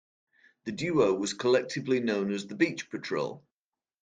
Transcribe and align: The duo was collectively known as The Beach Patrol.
The 0.63 0.71
duo 0.71 1.13
was 1.13 1.35
collectively 1.35 1.99
known 1.99 2.31
as 2.33 2.47
The 2.47 2.55
Beach 2.55 2.89
Patrol. 2.89 3.43